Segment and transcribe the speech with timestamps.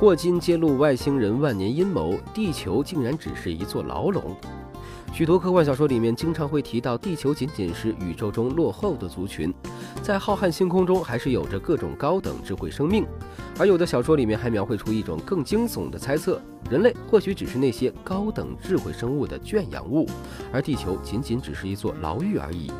[0.00, 4.34] 霍金揭露外星人万年阴谋，地球竟然只是一座牢笼。
[5.12, 9.52] 许多科幻小说里面经常会提到，地球仅仅是宇宙中落后的族群，
[10.00, 13.04] 在浩瀚星空中还是有着各种高等智慧生命。
[13.58, 16.40] 而有的小说里面还描绘出一种更惊悚的猜测：
[16.70, 20.08] 人类或许只是那些高等智慧生物的圈养物，
[20.50, 22.72] 而地球仅仅只是一座牢狱而已。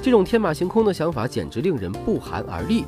[0.00, 2.86] 这种天马行空的想法简直令人不寒而栗。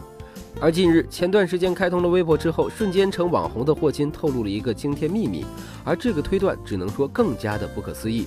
[0.60, 5.44] 而近日，前段时间开通了微博之后，瞬间成网红的霍金透露了一个惊天秘密，
[5.84, 8.27] 而这个推断只能说更加的不可思议。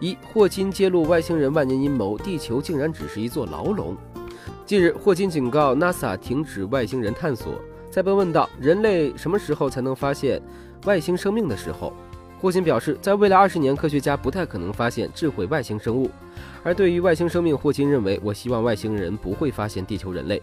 [0.00, 3.96] 一，霍金揭露外星人万年阴谋，地球竟然只是一座牢笼。
[4.66, 7.54] 近日，霍金警告 NASA 停止外星人探索。
[7.90, 10.42] 在被问到人类什么时候才能发现
[10.84, 11.92] 外星生命的时候，
[12.40, 16.10] 霍金表示，在未来二十年，科学家不太可能发现智慧外星生物。
[16.62, 20.42] 而对于外星生命，霍金认为，我希望外星人不会发现地球人类。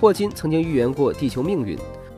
[0.00, 1.76] 霍金曾经预言过地球命运。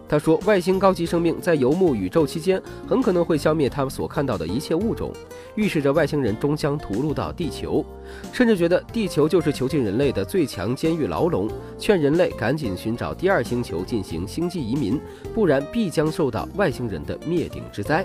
[0.09, 5.13] 他说，外星高级生命在游牧宇宙期间，很可能会消灭他们所看到的一切物种，
[5.55, 7.85] 预示着外星人终将屠戮到地球，
[8.33, 15.01] 甚至觉得地球就是囚禁人类的最强监狱牢笼，劝人类赶紧寻找第二星球进行星际移民，
[15.33, 18.05] 不然必将受到外星人的灭顶之灾。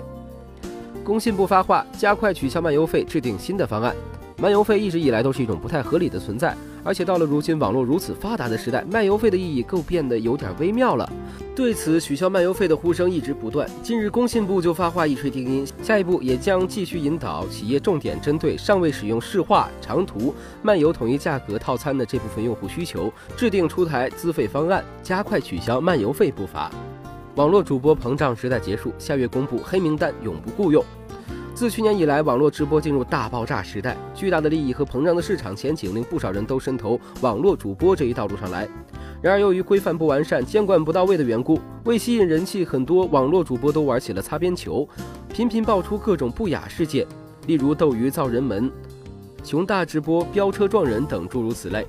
[1.02, 3.96] 工信部发话，加快取消漫游费，制定新的方案。
[4.38, 11.10] 漫游费一直以来都是一种不太合理的存在，而且到了如今网络如此发达的时代，漫游费的意义更变得有点微妙了。
[11.54, 13.66] 对此，取消漫游费的呼声一直不断。
[13.82, 26.70] 近日，工信部就发话一锤定音，下一步也将继续引导企业重点针对尚未使用市话、长途漫游统一价格套餐的这部分用户需求，制定出台资费方案，加快取消漫游费步伐。
[27.36, 30.84] 网络主播膨胀时代结束，下月公布黑名单，永不雇佣。
[31.56, 38.68] 自去年以来，网络直播进入大爆炸时代，巨大的利益和膨胀的市场前景令不少人都伸头网络主播这一道路上来。
[39.22, 44.86] 然而，由于规范不完善、监管不到位的缘故，为吸引人气，很多网络主播都玩起了擦边球，
[45.32, 47.06] 频频爆出各种不雅事件，
[47.46, 48.70] 例如斗鱼造人门、
[49.42, 51.86] 熊大直播飙车撞人等诸如此类。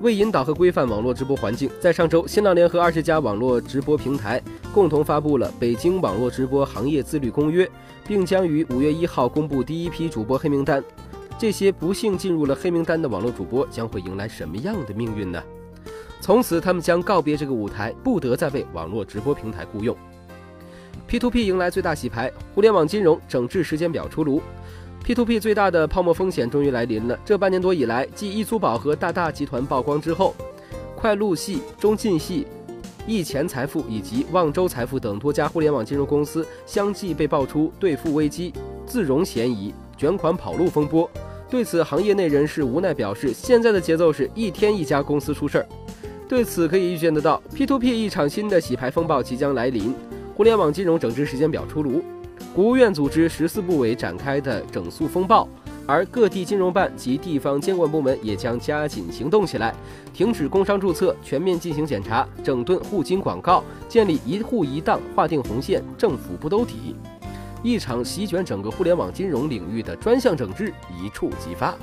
[0.00, 4.40] 为引导和规范网络直播环境，在上周，新浪联合二十家网络直播平台
[4.72, 7.66] 共同发布了《北京网络直播行业自律公约》，
[8.06, 10.82] 并将于五月一号公布第一批主播黑名单。
[11.36, 15.42] 这些不幸进入了黑名单的网络主播将会迎来什么样的命运呢？
[16.20, 19.96] 从此，他们将告别这个舞台，不得再为网络直播平台雇佣。
[21.08, 24.40] P2P 迎来最大洗牌，互联网金融整治时间表出炉。
[25.08, 27.18] P2P 最大的泡沫风险终于来临了。
[27.24, 30.34] 这半年多以来，继易租宝和大大集团曝光之后，
[30.94, 32.46] 快路系、中信系、
[33.06, 38.52] 易钱财富以及望洲财富等多家互联网金融公司相继被爆出兑付危机、
[38.84, 41.10] 自融嫌疑、卷款跑路风波。
[41.48, 45.66] 对此，行业内人士无奈表示，现在的节奏是一天一家公司出事儿。
[46.28, 49.94] 对此，可以预见得到，P2P 一场新的洗牌风暴即将来临，
[50.36, 52.02] 互联网金融整治时间表出炉。
[52.54, 55.48] 国务院组织十四部委展开的整肃风暴，
[55.86, 59.72] 而各地金融办及地方监管部门也将加紧行动起来，
[60.12, 66.96] 停止工商注册，全面进行检查，整顿互金广告，建立一户一档，划定红线，政府不兜底。
[67.62, 71.76] 一场席卷整个互联网金融领域的专项整治一触即发。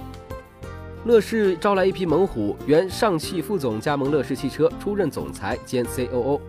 [1.05, 6.39] 乐视招来一批猛虎，原上汽副总加盟乐视汽车，出任总裁兼 COO。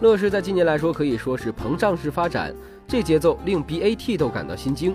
[0.00, 2.52] 乐视在近年来说可以说是膨胀式发展。
[2.92, 4.94] 这节奏令 BAT 都感到心惊，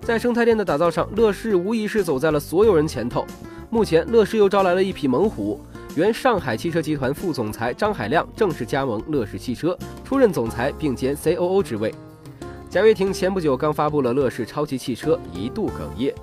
[0.00, 3.26] 在生态链的打造上，乐视无疑是走在了所有人前头。
[3.68, 5.60] 目前，乐视又招来了一匹猛虎，
[5.94, 11.94] 原上海汽车集团副总裁张海亮正式加盟乐视汽车，出任总裁并兼 COO 职位。
[12.70, 16.14] 贾跃亭前不久刚发布了乐视超级汽车，一度哽咽。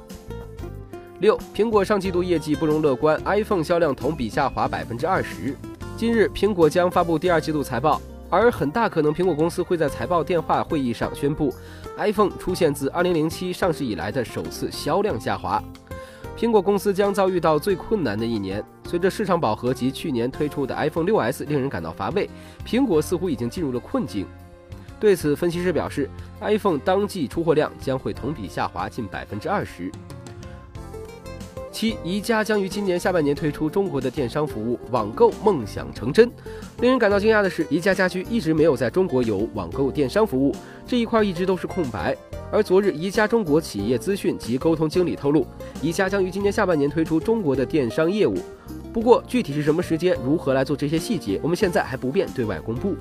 [1.19, 5.55] 六，苹果上季度业绩不容乐观，iPhone 销量同比下滑百分之二十。
[5.95, 8.01] 今日，苹果将发布第二季度财报。
[8.31, 11.53] 而很大可能，苹果公司会在财报电话会议上宣布
[11.97, 15.61] ，iPhone 出现自2007上市以来的首次销量下滑。
[16.37, 18.63] 苹果公司将遭遇到最困难的一年。
[18.85, 22.29] 随着市场饱和及去年推出的 iPhone 6s 令人感到乏味，
[22.65, 24.25] 苹果似乎已经进入了困境。
[24.99, 26.09] 对此，分析师表示
[26.39, 29.91] ，iPhone 当季出货量将会同比下滑近百分之二十。
[31.81, 36.29] 七，宜家将于今年下半年推出中国的电商服务，网购梦想成真。
[36.79, 40.55] 令人感到惊讶的是，宜家家居一直没有在中国有网购电商服务，
[40.85, 42.15] 这一块一直都是空白。
[42.51, 45.43] 而昨日，宜家中国企业资讯及沟通经理透露，
[45.81, 48.37] 宜家将于今年下半年推出中国的电商业务。
[48.93, 52.95] 不过，具体是什么时间，如何来做这些细节，我们现在还不便对外公布。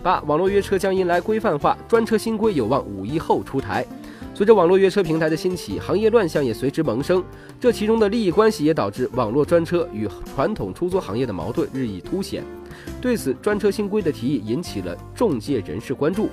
[0.00, 3.84] 八，网络约车将迎来规范化，专车新规有望五一后出台。
[4.36, 7.24] 随着网络约车平台的兴起，行业乱象也随之萌生。
[7.58, 12.44] 这其中的利益关系也导致网络专车与传统出租行业的矛盾日益凸显。
[13.00, 16.28] 对此，专车新规的提议引起了中介人士关注。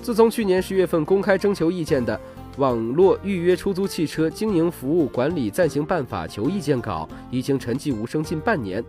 [0.00, 2.16] 自从去年十月份公开征求意见的
[2.56, 8.80] 《网络预约出租汽车经营服务管理暂行办法》求意见稿已经沉寂无声近半年。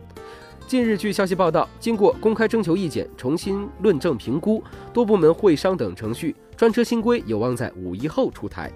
[0.72, 4.64] 近日，据消息报道，经过公开征求意见、重新论证评估、
[4.94, 8.72] 多部门会商等程序，专车新规有望在五一后出台。